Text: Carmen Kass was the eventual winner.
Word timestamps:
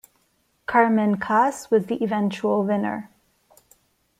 Carmen 0.65 1.19
Kass 1.19 1.69
was 1.69 1.85
the 1.85 2.03
eventual 2.03 2.63
winner. 2.63 3.11